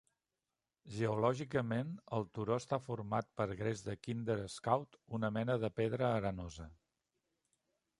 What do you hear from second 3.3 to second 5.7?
per gres de Kinder Scout, una mena